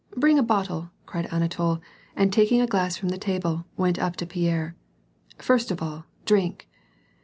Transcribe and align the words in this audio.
Bring 0.17 0.39
a 0.39 0.43
bottle/' 0.43 0.89
cried 1.05 1.27
Ana 1.27 1.47
tol, 1.47 1.79
and 2.15 2.33
taking 2.33 2.59
a 2.59 2.65
glass 2.65 2.97
from 2.97 3.09
the 3.09 3.19
table, 3.19 3.65
went 3.77 3.99
up 3.99 4.15
to 4.15 4.25
Pierre, 4.25 4.75
—«First 5.47 5.69
of 5.69 5.79
all, 5.79 6.05
drink." 6.25 6.67